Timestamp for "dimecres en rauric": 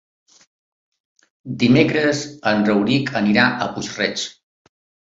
1.65-3.17